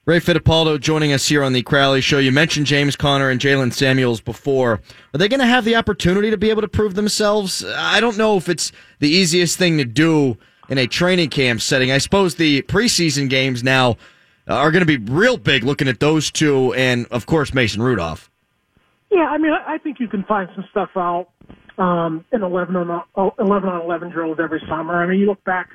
[0.07, 2.19] Ray Fittipaldo joining us here on the Crowley Show.
[2.19, 4.81] You mentioned James Conner and Jalen Samuels before.
[5.13, 7.63] Are they going to have the opportunity to be able to prove themselves?
[7.67, 10.39] I don't know if it's the easiest thing to do
[10.71, 11.91] in a training camp setting.
[11.91, 13.99] I suppose the preseason games now
[14.49, 18.31] are going to be real big looking at those two and, of course, Mason Rudolph.
[19.11, 21.29] Yeah, I mean, I think you can find some stuff out
[21.77, 23.03] um, in 11 on,
[23.39, 24.95] 11 on 11 drills every summer.
[24.95, 25.69] I mean, you look back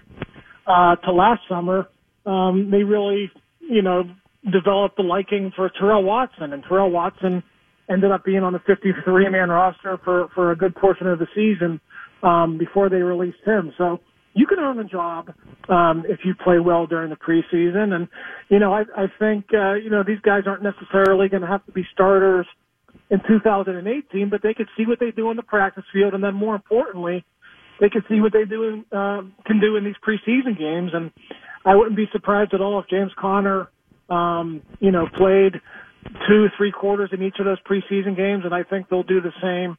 [0.66, 1.88] uh, to last summer,
[2.26, 3.32] um, they really
[3.70, 4.04] you know,
[4.52, 7.44] developed a liking for Terrell Watson, and Terrell Watson
[7.90, 11.28] ended up being on the 53 man roster for for a good portion of the
[11.36, 11.80] season
[12.24, 13.74] um, before they released him.
[13.78, 14.00] So
[14.34, 15.32] you can earn a job
[15.70, 18.08] um, if you play well during the preseason, and
[18.50, 21.66] you know I, I think uh, you know these guys aren't necessarily going to have
[21.66, 22.48] to be starters
[23.10, 26.34] in 2018, but they could see what they do on the practice field, and then
[26.34, 27.24] more importantly,
[27.80, 30.92] they could see what they do in, uh, can do in these preseason games.
[30.94, 31.12] And
[31.66, 33.70] I wouldn't be surprised at all if James Conner,
[34.10, 35.60] um, you know, played
[36.28, 39.34] two, three quarters in each of those preseason games, and I think they'll do the
[39.42, 39.78] same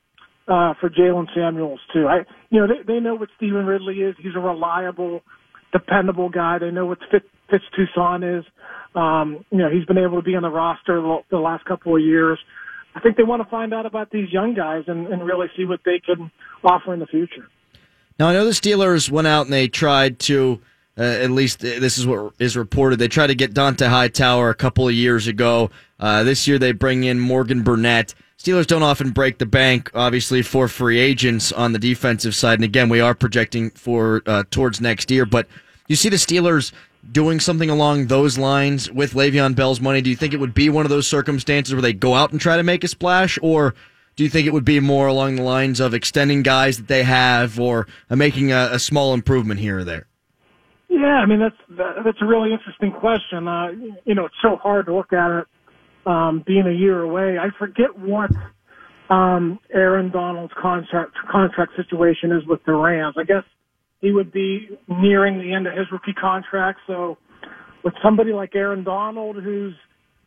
[0.48, 2.06] uh, for Jalen Samuels too.
[2.06, 4.16] I, you know, they, they know what Stevan Ridley is.
[4.18, 5.22] He's a reliable,
[5.72, 6.58] dependable guy.
[6.58, 8.44] They know what Fitz, Toussaint is.
[8.94, 11.94] Um, you know, he's been able to be on the roster the, the last couple
[11.94, 12.38] of years.
[12.94, 15.64] I think they want to find out about these young guys and, and really see
[15.64, 16.30] what they can
[16.64, 17.46] offer in the future.
[18.18, 20.60] Now I know the Steelers went out and they tried to
[20.98, 22.98] uh, at least this is what is reported.
[22.98, 25.70] They tried to get Dont'a Hightower a couple of years ago.
[26.00, 28.14] Uh, this year they bring in Morgan Burnett.
[28.38, 32.58] Steelers don't often break the bank, obviously, for free agents on the defensive side.
[32.58, 35.24] And again, we are projecting for uh, towards next year.
[35.24, 35.48] But
[35.88, 36.72] you see the Steelers
[37.12, 40.00] doing something along those lines with Le'Veon Bell's money?
[40.00, 42.40] Do you think it would be one of those circumstances where they go out and
[42.40, 43.74] try to make a splash, or
[44.16, 47.04] do you think it would be more along the lines of extending guys that they
[47.04, 50.06] have, or uh, making a, a small improvement here or there?
[50.96, 53.46] Yeah, I mean that's that, that's a really interesting question.
[53.46, 53.68] Uh,
[54.06, 55.46] you know, it's so hard to look at it
[56.06, 57.36] um, being a year away.
[57.38, 58.30] I forget what
[59.10, 63.16] um, Aaron Donald's contract contract situation is with the Rams.
[63.18, 63.44] I guess
[64.00, 66.80] he would be nearing the end of his rookie contract.
[66.86, 67.18] So
[67.84, 69.74] with somebody like Aaron Donald, who's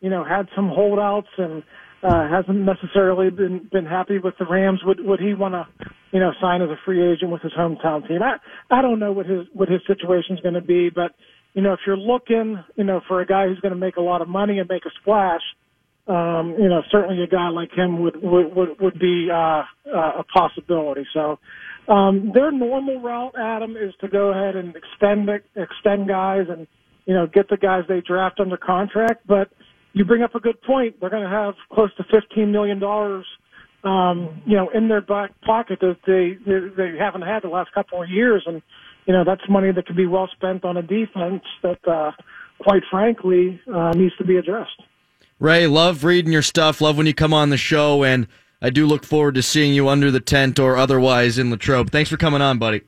[0.00, 1.64] you know had some holdouts and
[2.02, 5.66] uh, hasn't necessarily been been happy with the Rams, would would he want to
[6.12, 8.22] you know sign as a free agent with his hometown team?
[8.22, 8.36] I
[8.70, 11.12] I don't know what his what his situation's going to be, but
[11.52, 14.00] you know if you're looking you know for a guy who's going to make a
[14.00, 15.42] lot of money and make a splash.
[16.08, 20.12] Um, you know, certainly a guy like him would would would, would be uh, uh,
[20.18, 21.06] a possibility.
[21.12, 21.38] So,
[21.86, 26.66] um, their normal route, Adam, is to go ahead and extend extend guys and
[27.04, 29.24] you know get the guys they draft under contract.
[29.26, 29.50] But
[29.92, 31.00] you bring up a good point.
[31.00, 33.26] They're going to have close to fifteen million dollars,
[33.84, 37.72] um, you know, in their back pocket that they, they they haven't had the last
[37.72, 38.62] couple of years, and
[39.06, 42.12] you know that's money that could be well spent on a defense that, uh,
[42.62, 44.82] quite frankly, uh, needs to be addressed.
[45.38, 46.80] Ray, love reading your stuff.
[46.80, 48.28] Love when you come on the show, and
[48.60, 51.90] I do look forward to seeing you under the tent or otherwise in Latrobe.
[51.90, 52.82] Thanks for coming on, buddy.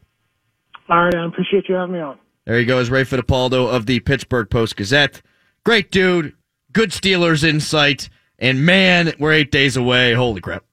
[0.89, 2.19] All right, I appreciate you having me on.
[2.45, 5.23] There he goes, Ray Fittipaldo of the Pittsburgh Post Gazette.
[5.65, 6.35] Great dude,
[6.73, 8.09] good Steelers insight,
[8.39, 10.15] and man, we're eight days away.
[10.15, 10.65] Holy crap.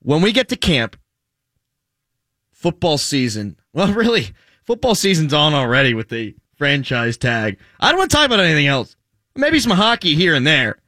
[0.00, 0.96] When we get to camp,
[2.50, 4.28] football season, well, really,
[4.64, 7.58] football season's on already with the franchise tag.
[7.80, 8.96] I don't want to talk about anything else.
[9.34, 10.78] Maybe some hockey here and there.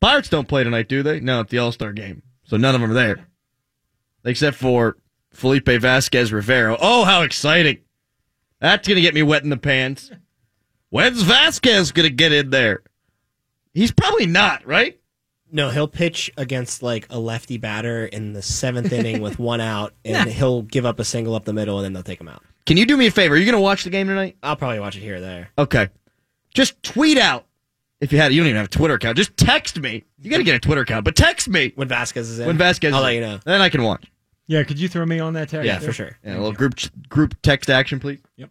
[0.00, 1.20] Pirates don't play tonight, do they?
[1.20, 2.22] No, it's the All Star game.
[2.44, 3.26] So none of them are there.
[4.24, 4.96] Except for
[5.32, 6.76] Felipe Vazquez Rivero.
[6.80, 7.78] Oh, how exciting!
[8.60, 10.10] That's going to get me wet in the pants.
[10.90, 12.82] When's Vazquez going to get in there?
[13.72, 14.98] He's probably not, right?
[15.52, 19.94] No, he'll pitch against like a lefty batter in the seventh inning with one out,
[20.04, 22.42] and he'll give up a single up the middle, and then they'll take him out.
[22.66, 23.34] Can you do me a favor?
[23.34, 24.36] Are you going to watch the game tonight?
[24.42, 25.50] I'll probably watch it here or there.
[25.58, 25.88] Okay.
[26.54, 27.46] Just tweet out
[28.00, 28.32] if you had.
[28.32, 29.16] You don't even have a Twitter account.
[29.16, 30.04] Just text me.
[30.20, 32.46] You got to get a Twitter account, but text me When Vazquez is in.
[32.46, 32.92] when Vazquez.
[32.92, 33.22] I'll is let in.
[33.22, 33.40] you know.
[33.44, 34.10] Then I can watch.
[34.46, 35.64] Yeah, could you throw me on that text?
[35.66, 35.88] Yeah, there?
[35.88, 36.18] for sure.
[36.24, 36.74] Yeah, a little group
[37.08, 38.18] group text action, please.
[38.36, 38.50] Yep.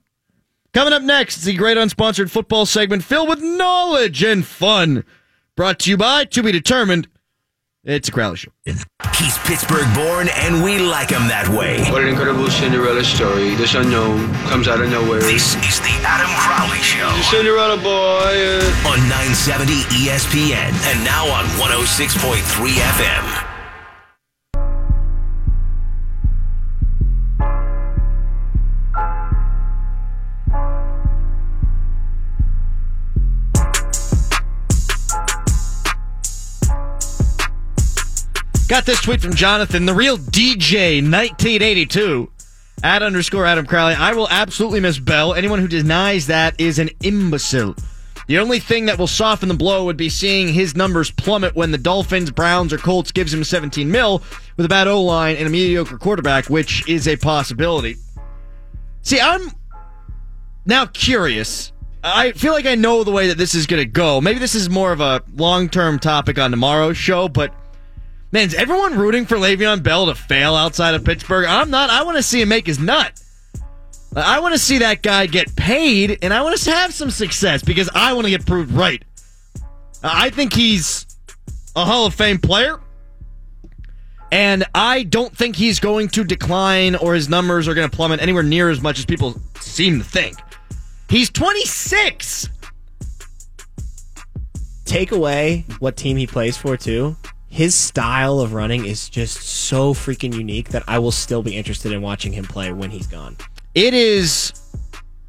[0.74, 5.04] Coming up next is the great unsponsored football segment filled with knowledge and fun.
[5.56, 7.08] Brought to you by To Be Determined.
[7.84, 8.52] It's a Crowley Show.
[8.66, 11.82] He's Pittsburgh born, and we like him that way.
[11.90, 13.56] What an incredible Cinderella story.
[13.56, 15.22] This unknown comes out of nowhere.
[15.22, 18.62] This is the Adam Crowley Show Cinderella boy.
[18.62, 19.74] uh, on 970
[20.06, 22.38] ESPN and now on 106.3
[22.78, 23.49] FM.
[38.70, 42.30] Got this tweet from Jonathan, the real DJ 1982.
[42.84, 43.96] At underscore Adam Crowley.
[43.96, 45.34] I will absolutely miss Bell.
[45.34, 47.76] Anyone who denies that is an imbecile.
[48.28, 51.72] The only thing that will soften the blow would be seeing his numbers plummet when
[51.72, 54.22] the Dolphins, Browns, or Colts gives him 17 mil
[54.56, 57.96] with a bad O line and a mediocre quarterback, which is a possibility.
[59.02, 59.50] See, I'm
[60.68, 61.74] now curious.
[62.04, 64.22] I feel like I know the way that this is going to go.
[64.22, 67.52] Maybe this is more of a long term topic on tomorrow's show, but
[68.32, 71.46] man, is everyone rooting for Le'Veon Bell to fail outside of Pittsburgh?
[71.46, 71.90] I'm not.
[71.90, 73.22] I want to see him make his nut.
[74.16, 77.64] I want to see that guy get paid, and I want to have some success
[77.64, 79.04] because I want to get proved right.
[80.04, 81.06] I think he's
[81.76, 82.80] a Hall of Fame player,
[84.32, 88.20] and I don't think he's going to decline or his numbers are going to plummet
[88.22, 90.38] anywhere near as much as people seem to think.
[91.08, 92.50] He's 26.
[94.86, 97.16] Take away what team he plays for, too.
[97.50, 101.92] His style of running is just so freaking unique that I will still be interested
[101.92, 103.38] in watching him play when he's gone.
[103.76, 104.54] It is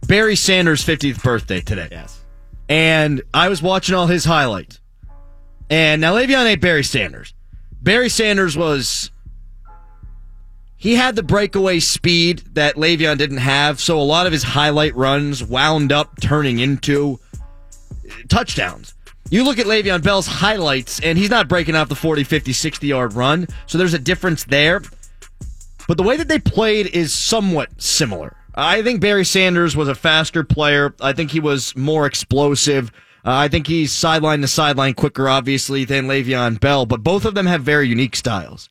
[0.07, 1.89] Barry Sanders' 50th birthday today.
[1.91, 2.21] Yes.
[2.69, 4.81] and I was watching all his highlights.
[5.71, 7.33] And now Le'Veon ain't Barry Sanders.
[7.83, 9.11] Barry Sanders was
[10.77, 14.95] he had the breakaway speed that Le'Veon didn't have, so a lot of his highlight
[14.97, 17.19] runs wound up turning into
[18.29, 18.95] touchdowns.
[19.31, 22.87] You look at Le'Veon Bell's highlights, and he's not breaking off the 40, 50, 60
[22.87, 24.83] yard run, so there's a difference there.
[25.87, 28.37] But the way that they played is somewhat similar.
[28.57, 30.95] I think Barry Sanders was a faster player.
[31.01, 32.91] I think he was more explosive.
[33.25, 37.35] Uh, I think he's sideline to sideline quicker, obviously, than Le'Veon Bell, but both of
[37.35, 38.69] them have very unique styles.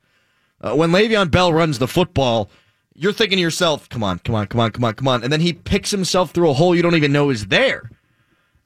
[0.59, 2.49] Uh, when Le'Veon Bell runs the football,
[2.95, 5.23] you're thinking to yourself, come on, come on, come on, come on, come on.
[5.23, 7.89] And then he picks himself through a hole you don't even know is there.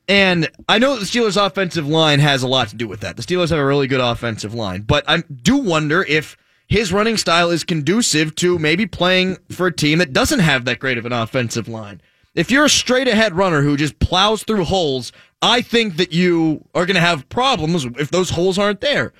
[0.08, 3.16] And I know the Steelers' offensive line has a lot to do with that.
[3.16, 6.36] The Steelers have a really good offensive line, but I do wonder if
[6.68, 10.80] his running style is conducive to maybe playing for a team that doesn't have that
[10.80, 12.02] great of an offensive line.
[12.36, 15.12] If you're a straight ahead runner who just plows through holes,
[15.42, 19.13] I think that you are going to have problems if those holes aren't there.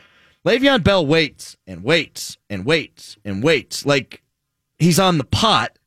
[0.46, 4.24] Le'Veon Bell waits and waits and waits and waits like
[4.80, 5.78] he's on the pot.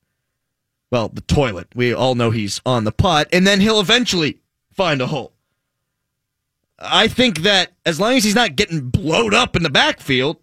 [0.91, 1.69] Well, the toilet.
[1.75, 4.39] We all know he's on the pot, and then he'll eventually
[4.77, 5.33] find a hole.
[6.79, 10.37] I think that as long as he's not getting blowed up in the backfield,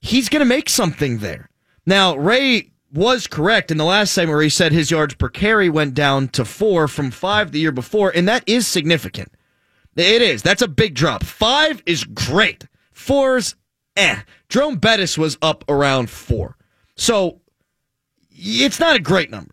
[0.00, 1.50] he's going to make something there.
[1.84, 5.68] Now, Ray was correct in the last segment where he said his yards per carry
[5.68, 9.30] went down to four from five the year before, and that is significant.
[9.94, 10.42] It is.
[10.42, 11.24] That's a big drop.
[11.24, 12.66] Five is great.
[12.92, 13.56] Four's
[13.96, 14.20] eh.
[14.48, 16.56] Jerome Bettis was up around four.
[16.96, 17.40] So
[18.30, 19.50] it's not a great number.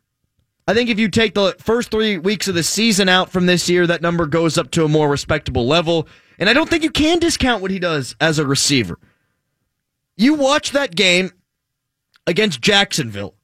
[0.67, 3.69] I think if you take the first three weeks of the season out from this
[3.69, 6.07] year, that number goes up to a more respectable level.
[6.39, 8.97] And I don't think you can discount what he does as a receiver.
[10.17, 11.31] You watch that game
[12.25, 13.35] against Jacksonville,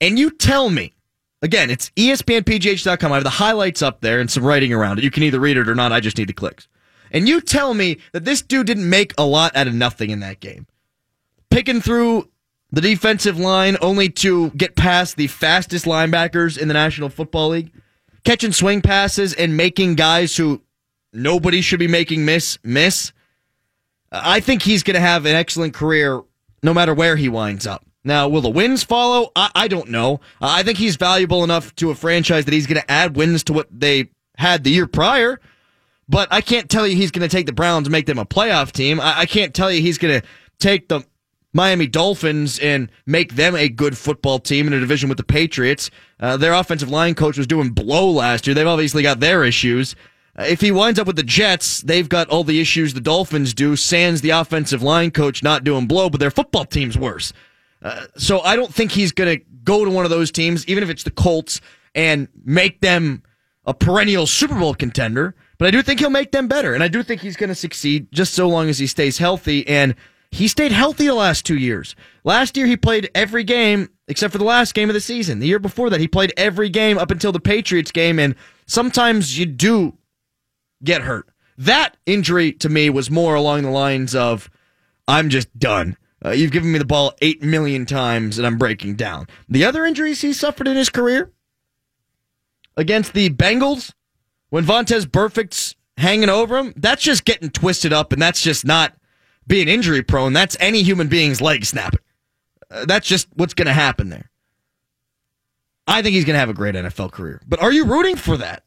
[0.00, 0.94] and you tell me,
[1.40, 3.12] again, it's ESPNPGH.com.
[3.12, 5.04] I have the highlights up there and some writing around it.
[5.04, 5.92] You can either read it or not.
[5.92, 6.66] I just need the clicks.
[7.12, 10.20] And you tell me that this dude didn't make a lot out of nothing in
[10.20, 10.66] that game.
[11.50, 12.28] Picking through
[12.70, 17.72] the defensive line only to get past the fastest linebackers in the National Football League,
[18.24, 20.62] catching swing passes and making guys who
[21.12, 23.12] nobody should be making miss miss.
[24.10, 26.22] I think he's going to have an excellent career
[26.62, 27.84] no matter where he winds up.
[28.04, 29.32] Now, will the wins follow?
[29.34, 30.20] I, I don't know.
[30.40, 33.52] I think he's valuable enough to a franchise that he's going to add wins to
[33.52, 35.40] what they had the year prior.
[36.08, 38.24] But I can't tell you he's going to take the Browns and make them a
[38.24, 39.00] playoff team.
[39.00, 40.26] I, I can't tell you he's going to
[40.60, 41.02] take the
[41.56, 45.90] Miami Dolphins and make them a good football team in a division with the Patriots.
[46.20, 48.54] Uh, their offensive line coach was doing blow last year.
[48.54, 49.96] They've obviously got their issues.
[50.38, 53.54] Uh, if he winds up with the Jets, they've got all the issues the Dolphins
[53.54, 53.74] do.
[53.74, 57.32] Sans the offensive line coach not doing blow, but their football team's worse.
[57.82, 60.84] Uh, so I don't think he's going to go to one of those teams, even
[60.84, 61.60] if it's the Colts,
[61.94, 63.22] and make them
[63.64, 65.34] a perennial Super Bowl contender.
[65.58, 67.54] But I do think he'll make them better, and I do think he's going to
[67.54, 69.66] succeed just so long as he stays healthy.
[69.66, 69.94] And
[70.30, 71.94] he stayed healthy the last two years.
[72.24, 75.38] Last year he played every game except for the last game of the season.
[75.38, 78.34] The year before that he played every game up until the Patriots game, and
[78.66, 79.96] sometimes you do
[80.84, 81.28] get hurt.
[81.58, 84.50] That injury to me was more along the lines of
[85.08, 85.96] I'm just done.
[86.24, 89.26] Uh, you've given me the ball eight million times and I'm breaking down.
[89.48, 91.30] The other injuries he suffered in his career
[92.76, 93.92] against the Bengals,
[94.50, 98.94] when Vontaze Burfict's hanging over him, that's just getting twisted up and that's just not
[99.46, 100.32] being injury prone.
[100.32, 102.00] That's any human being's leg snapping.
[102.70, 104.30] Uh, that's just what's going to happen there.
[105.86, 107.40] I think he's going to have a great NFL career.
[107.46, 108.64] But are you rooting for that?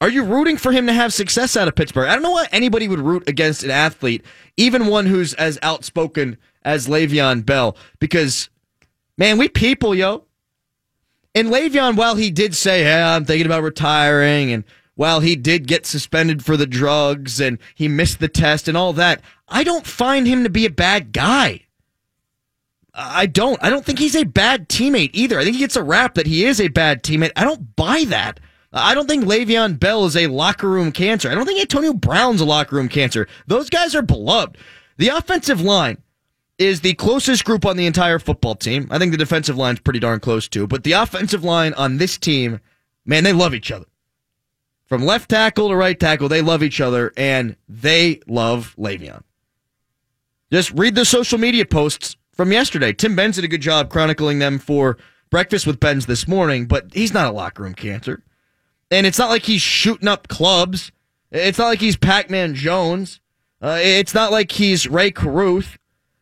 [0.00, 2.08] Are you rooting for him to have success out of Pittsburgh?
[2.08, 4.24] I don't know why anybody would root against an athlete,
[4.56, 8.50] even one who's as outspoken as Le'Veon Bell, because,
[9.16, 10.24] man, we people, yo.
[11.36, 14.64] And Le'Veon, while he did say, yeah, I'm thinking about retiring, and
[14.94, 18.92] while he did get suspended for the drugs and he missed the test and all
[18.92, 21.62] that, I don't find him to be a bad guy.
[22.94, 23.62] I don't.
[23.62, 25.38] I don't think he's a bad teammate either.
[25.38, 27.32] I think he gets a rap that he is a bad teammate.
[27.36, 28.38] I don't buy that.
[28.72, 31.30] I don't think Le'Veon Bell is a locker room cancer.
[31.30, 33.28] I don't think Antonio Brown's a locker room cancer.
[33.46, 34.56] Those guys are beloved.
[34.96, 35.98] The offensive line
[36.58, 38.88] is the closest group on the entire football team.
[38.90, 42.16] I think the defensive line's pretty darn close too, but the offensive line on this
[42.16, 42.60] team,
[43.04, 43.86] man, they love each other.
[44.92, 49.22] From left tackle to right tackle, they love each other and they love Le'Veon.
[50.52, 52.92] Just read the social media posts from yesterday.
[52.92, 54.98] Tim Benz did a good job chronicling them for
[55.30, 58.22] Breakfast with Benz this morning, but he's not a locker room cancer.
[58.90, 60.92] And it's not like he's shooting up clubs.
[61.30, 63.22] It's not like he's Pac Man Jones.
[63.62, 65.78] Uh, it's not like he's Rae Carruth.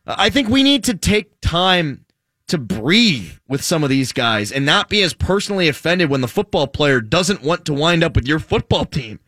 [0.07, 2.05] I think we need to take time
[2.51, 6.27] to breathe with some of these guys and not be as personally offended when the
[6.27, 9.19] football player doesn't want to wind up with your football team.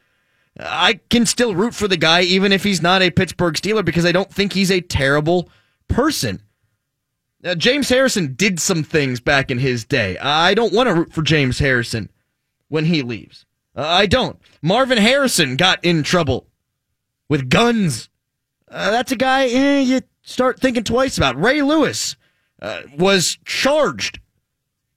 [0.60, 4.06] I can still root for the guy even if he's not a Pittsburgh Steeler because
[4.06, 5.50] I don't think he's a terrible
[5.88, 6.44] person.
[7.42, 10.18] Now, James Harrison did some things back in his day.
[10.18, 12.10] I don't want to root for James Harrison
[12.68, 13.46] when he leaves.
[13.76, 14.38] I don't.
[14.62, 16.48] Marvin Harrison got in trouble
[17.30, 18.10] with guns.
[18.70, 21.42] Uh, that's a guy eh, you start thinking twice about.
[21.42, 22.16] Ray Lewis
[22.64, 24.20] uh, was charged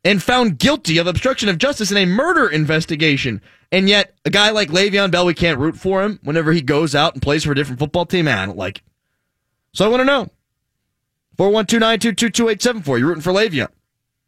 [0.05, 3.43] and found guilty of obstruction of justice in a murder investigation.
[3.73, 6.95] And yet, a guy like Le'Veon Bell, we can't root for him whenever he goes
[6.95, 8.27] out and plays for a different football team.
[8.27, 8.83] Man, like.
[9.73, 10.31] So I want to know.
[11.37, 12.99] 412 922 2874.
[12.99, 13.69] You're rooting for Le'Veon.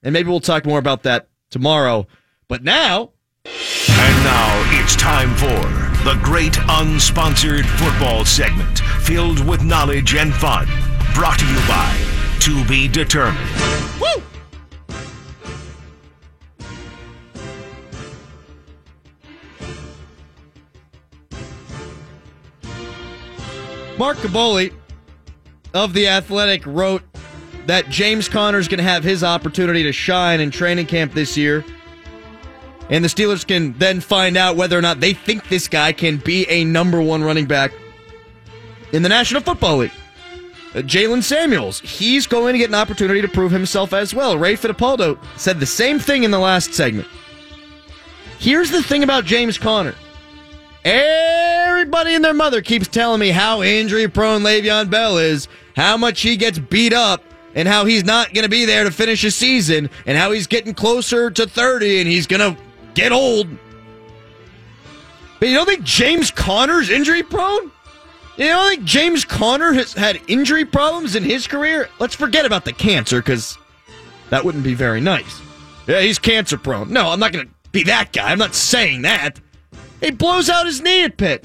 [0.03, 2.09] And maybe we'll talk more about that tomorrow.
[2.49, 3.12] But now,
[3.45, 10.66] And now it's time for the great unsponsored football segment filled with knowledge and fun.
[11.14, 12.07] Brought to you by
[12.49, 13.46] To Be Determined.
[14.01, 14.22] woo!
[23.99, 24.72] Mark Kaboly
[25.74, 27.03] of The Athletic wrote
[27.66, 31.62] that James Conner's going to have his opportunity to shine in training camp this year.
[32.88, 36.16] And the Steelers can then find out whether or not they think this guy can
[36.16, 37.72] be a number one running back
[38.92, 39.92] in the National Football League.
[40.74, 44.36] Uh, Jaylen Samuels, he's going to get an opportunity to prove himself as well.
[44.36, 47.08] Ray Fittipaldo said the same thing in the last segment.
[48.38, 49.94] Here's the thing about James Conner.
[50.84, 56.20] Everybody and their mother keeps telling me how injury prone Le'Veon Bell is, how much
[56.20, 57.22] he gets beat up,
[57.54, 60.46] and how he's not going to be there to finish his season, and how he's
[60.46, 62.60] getting closer to 30 and he's going to
[62.94, 63.48] get old.
[65.40, 67.70] But you don't think James Conner's injury prone?
[68.39, 71.89] You don't think James Conner has had injury problems in his career?
[71.99, 73.59] Let's forget about the cancer because
[74.30, 75.43] that wouldn't be very nice.
[75.89, 76.93] Yeah, he's cancer prone.
[76.93, 78.30] No, I'm not going to be that guy.
[78.30, 79.41] I'm not saying that.
[80.01, 81.45] He blows out his knee at Pitt.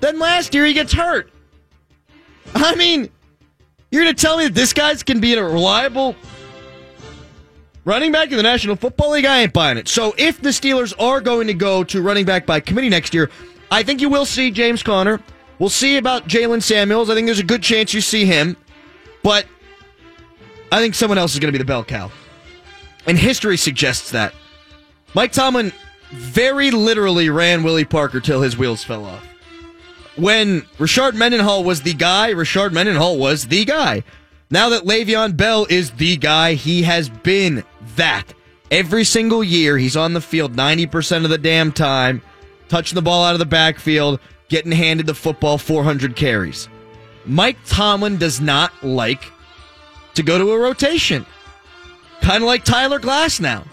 [0.00, 1.30] Then last year he gets hurt.
[2.54, 3.10] I mean,
[3.90, 6.16] you're going to tell me that this guy's can be a reliable
[7.84, 9.26] running back in the National Football League?
[9.26, 9.88] I ain't buying it.
[9.88, 13.28] So if the Steelers are going to go to running back by committee next year,
[13.70, 15.20] I think you will see James Conner.
[15.60, 17.10] We'll see about Jaylen Samuels.
[17.10, 18.56] I think there's a good chance you see him.
[19.22, 19.46] But
[20.72, 22.10] I think someone else is going to be the bell cow.
[23.06, 24.34] And history suggests that.
[25.14, 25.72] Mike Tomlin
[26.10, 29.24] very literally ran Willie Parker till his wheels fell off.
[30.16, 34.02] When Rashard Mendenhall was the guy, Rashard Mendenhall was the guy.
[34.50, 37.64] Now that Le'Veon Bell is the guy, he has been
[37.96, 38.32] that.
[38.70, 42.22] Every single year, he's on the field 90% of the damn time,
[42.68, 44.20] touching the ball out of the backfield,
[44.50, 46.68] getting handed the football 400 carries.
[47.24, 49.32] Mike Tomlin does not like
[50.14, 51.24] to go to a rotation.
[52.20, 53.64] Kind of like Tyler Glass now.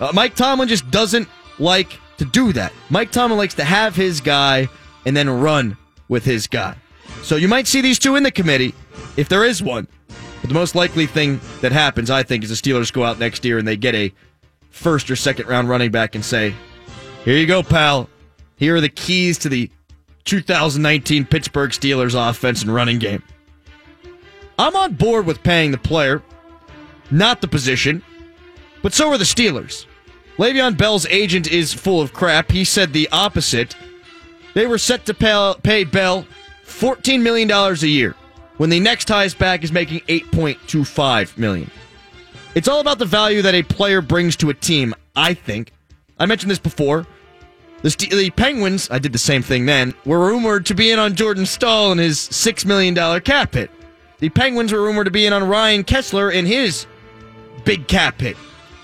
[0.00, 1.28] Uh, Mike Tomlin just doesn't
[1.58, 2.72] like to do that.
[2.90, 4.68] Mike Tomlin likes to have his guy
[5.06, 5.76] and then run
[6.08, 6.76] with his guy.
[7.22, 8.74] So you might see these two in the committee
[9.16, 9.86] if there is one.
[10.40, 13.44] But the most likely thing that happens, I think, is the Steelers go out next
[13.44, 14.12] year and they get a
[14.70, 16.54] first or second round running back and say,
[17.24, 18.10] Here you go, pal.
[18.56, 19.70] Here are the keys to the
[20.24, 23.22] 2019 Pittsburgh Steelers offense and running game.
[24.58, 26.22] I'm on board with paying the player,
[27.10, 28.02] not the position,
[28.82, 29.86] but so are the Steelers.
[30.36, 32.50] Le'Veon Bell's agent is full of crap.
[32.50, 33.76] He said the opposite.
[34.54, 36.26] They were set to pay, pay Bell
[36.64, 38.14] $14 million a year
[38.56, 41.70] when the next highest back is making 8.25 million.
[42.54, 45.72] It's all about the value that a player brings to a team, I think.
[46.18, 47.06] I mentioned this before.
[47.84, 50.98] The, Ste- the Penguins, I did the same thing then, were rumored to be in
[50.98, 53.70] on Jordan Staal and his $6 million cap hit.
[54.20, 56.86] The Penguins were rumored to be in on Ryan Kesler and his
[57.66, 58.38] big cap hit.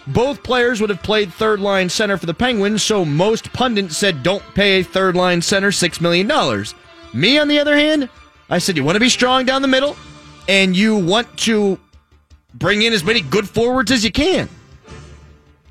[0.07, 4.23] Both players would have played third line center for the Penguins, so most pundits said
[4.23, 6.27] don't pay a third line center $6 million.
[7.15, 8.07] Me, on the other hand,
[8.51, 9.97] I said you want to be strong down the middle
[10.47, 11.81] and you want to
[12.53, 14.47] bring in as many good forwards as you can.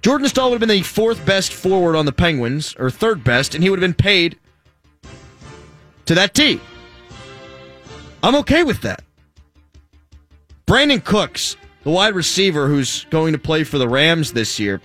[0.02, 3.54] Jordan Staal would have been the fourth best forward on the Penguins, or third best,
[3.54, 4.38] and he would have been paid
[6.06, 6.62] to that team.
[8.24, 9.04] I'm okay with that.
[10.66, 14.82] Brandin Cooks, the wide receiver who's going to play for the Rams this year,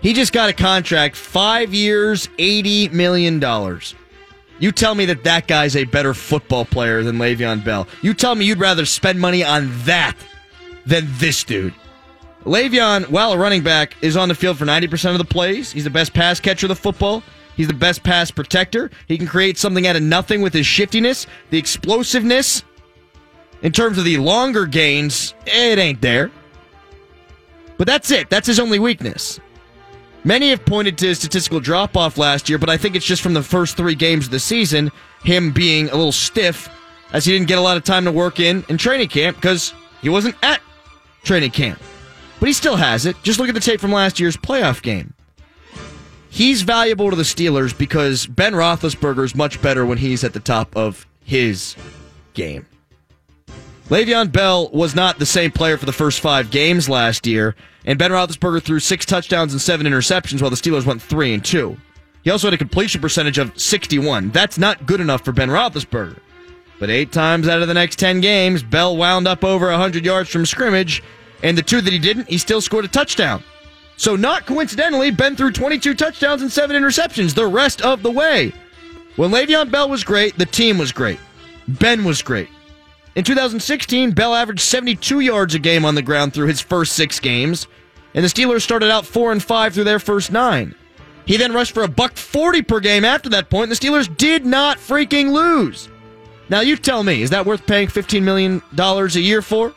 [0.00, 3.40] he just got a contract, five years, $80 million.
[4.58, 7.86] You tell me that that guy's a better football player than Le'Veon Bell.
[8.00, 10.16] You tell me you'd rather spend money on that
[10.86, 11.74] than this dude.
[12.44, 15.72] Le'Veon, while a running back, is on the field for 90% of the plays.
[15.72, 17.22] He's the best pass catcher of the football.
[17.56, 18.90] He's the best pass protector.
[19.06, 22.64] He can create something out of nothing with his shiftiness, the explosiveness.
[23.62, 26.30] In terms of the longer gains, it ain't there.
[27.78, 28.28] But that's it.
[28.28, 29.38] That's his only weakness.
[30.24, 33.22] Many have pointed to his statistical drop off last year, but I think it's just
[33.22, 34.90] from the first three games of the season,
[35.24, 36.68] him being a little stiff
[37.12, 39.74] as he didn't get a lot of time to work in in training camp because
[40.00, 40.60] he wasn't at
[41.24, 41.80] training camp.
[42.42, 43.14] But he still has it.
[43.22, 45.14] Just look at the tape from last year's playoff game.
[46.28, 50.40] He's valuable to the Steelers because Ben Roethlisberger is much better when he's at the
[50.40, 51.76] top of his
[52.34, 52.66] game.
[53.90, 57.96] Le'Veon Bell was not the same player for the first five games last year, and
[57.96, 61.76] Ben Roethlisberger threw six touchdowns and seven interceptions while the Steelers went three and two.
[62.24, 64.30] He also had a completion percentage of 61.
[64.30, 66.18] That's not good enough for Ben Roethlisberger.
[66.80, 70.28] But eight times out of the next 10 games, Bell wound up over 100 yards
[70.28, 71.04] from scrimmage,
[71.42, 73.42] And the two that he didn't, he still scored a touchdown.
[73.96, 78.52] So, not coincidentally, Ben threw 22 touchdowns and seven interceptions the rest of the way.
[79.16, 81.20] When Le'Veon Bell was great, the team was great.
[81.68, 82.48] Ben was great.
[83.14, 87.20] In 2016, Bell averaged 72 yards a game on the ground through his first six
[87.20, 87.66] games,
[88.14, 90.74] and the Steelers started out four and five through their first nine.
[91.26, 94.14] He then rushed for a buck 40 per game after that point, and the Steelers
[94.16, 95.88] did not freaking lose.
[96.48, 99.74] Now, you tell me, is that worth paying $15 million a year for?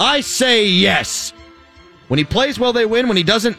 [0.00, 1.32] I say yes.
[2.08, 3.08] When he plays well, they win.
[3.08, 3.56] When he doesn't,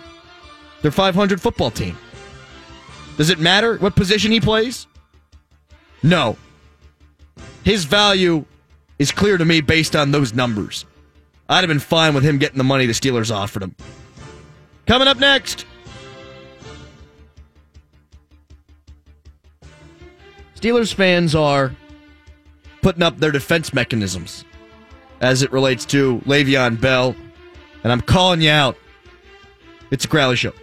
[0.82, 1.98] they're 500 football team.
[3.18, 4.88] Does it matter what position he plays?
[6.02, 6.38] No.
[7.64, 8.46] His value
[9.00, 10.86] is clear to me based on those numbers.
[11.48, 13.76] I'd have been fine with him getting the money the Steelers offered him.
[14.86, 15.66] Coming up next.
[20.56, 21.76] Steelers fans are
[22.82, 24.46] putting up their defense mechanisms
[25.24, 27.16] as it relates to Le'Veon Bell,
[27.84, 28.78] and I'm calling you out.
[29.90, 30.54] It's a Crowley Show.